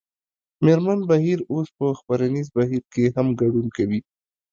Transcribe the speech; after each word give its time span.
مېرمن 0.63 0.99
بهیر 1.09 1.39
اوس 1.53 1.67
په 1.77 1.85
خپرنیز 1.99 2.47
بهیر 2.57 2.83
کې 2.93 3.05
هم 3.15 3.27
ګډون 3.41 3.67
کوي 3.75 3.99